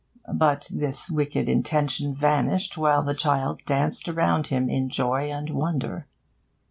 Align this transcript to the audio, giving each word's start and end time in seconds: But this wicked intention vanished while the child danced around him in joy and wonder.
But 0.33 0.67
this 0.73 1.11
wicked 1.11 1.47
intention 1.47 2.15
vanished 2.15 2.75
while 2.75 3.03
the 3.03 3.13
child 3.13 3.61
danced 3.67 4.09
around 4.09 4.47
him 4.47 4.67
in 4.67 4.89
joy 4.89 5.29
and 5.29 5.51
wonder. 5.51 6.07